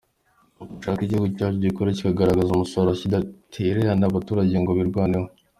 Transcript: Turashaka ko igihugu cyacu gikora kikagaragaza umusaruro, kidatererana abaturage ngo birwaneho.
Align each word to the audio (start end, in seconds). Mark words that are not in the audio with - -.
Turashaka 0.79 0.97
ko 0.99 1.03
igihugu 1.07 1.27
cyacu 1.37 1.57
gikora 1.65 1.95
kikagaragaza 1.97 2.51
umusaruro, 2.53 2.93
kidatererana 3.01 4.03
abaturage 4.09 4.55
ngo 4.61 4.71
birwaneho. 4.79 5.27